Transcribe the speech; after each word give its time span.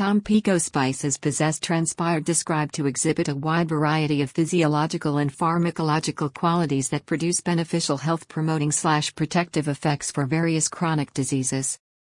Tom 0.00 0.22
Pico 0.22 0.56
spices 0.56 1.18
possess 1.18 1.60
transpired 1.60 2.24
described 2.24 2.72
to 2.76 2.86
exhibit 2.86 3.28
a 3.28 3.34
wide 3.34 3.68
variety 3.68 4.22
of 4.22 4.30
physiological 4.30 5.18
and 5.18 5.30
pharmacological 5.30 6.32
qualities 6.32 6.88
that 6.88 7.04
produce 7.04 7.42
beneficial 7.42 7.98
health 7.98 8.26
promoting 8.26 8.72
slash 8.72 9.14
protective 9.14 9.68
effects 9.68 10.10
for 10.10 10.24
various 10.24 10.68
chronic 10.68 11.12
diseases. 11.12 11.78